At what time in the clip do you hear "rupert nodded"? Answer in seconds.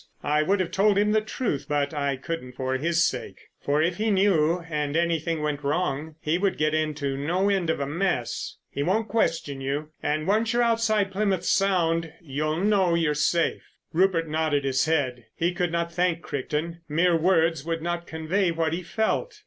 13.93-14.63